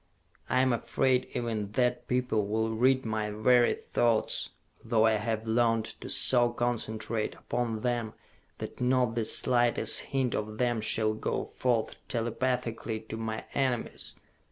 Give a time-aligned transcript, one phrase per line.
[0.49, 4.49] I am afraid even that people will read my very thoughts,
[4.83, 8.13] though I have learned to so concentrate upon them
[8.57, 14.15] that not the slightest hint of them shall go forth telepathically to my enemies!